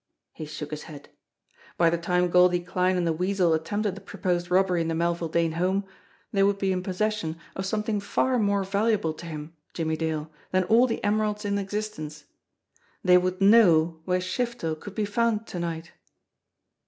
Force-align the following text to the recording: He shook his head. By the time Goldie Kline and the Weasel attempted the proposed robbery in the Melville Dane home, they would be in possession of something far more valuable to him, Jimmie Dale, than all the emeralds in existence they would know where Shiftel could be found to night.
He 0.33 0.45
shook 0.45 0.71
his 0.71 0.81
head. 0.89 1.09
By 1.77 1.91
the 1.91 1.97
time 1.99 2.29
Goldie 2.31 2.61
Kline 2.63 2.97
and 2.97 3.05
the 3.05 3.13
Weasel 3.13 3.53
attempted 3.53 3.93
the 3.93 4.01
proposed 4.01 4.49
robbery 4.49 4.81
in 4.81 4.87
the 4.87 4.95
Melville 4.95 5.27
Dane 5.29 5.51
home, 5.51 5.85
they 6.31 6.41
would 6.41 6.57
be 6.57 6.71
in 6.71 6.81
possession 6.81 7.37
of 7.55 7.67
something 7.67 7.99
far 7.99 8.39
more 8.39 8.63
valuable 8.63 9.13
to 9.13 9.27
him, 9.27 9.53
Jimmie 9.75 9.97
Dale, 9.97 10.31
than 10.49 10.63
all 10.63 10.87
the 10.87 11.03
emeralds 11.03 11.45
in 11.45 11.59
existence 11.59 12.23
they 13.03 13.19
would 13.19 13.41
know 13.41 13.99
where 14.05 14.19
Shiftel 14.19 14.73
could 14.79 14.95
be 14.95 15.05
found 15.05 15.45
to 15.45 15.59
night. 15.59 15.91